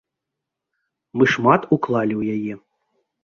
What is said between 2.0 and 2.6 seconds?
ў яе.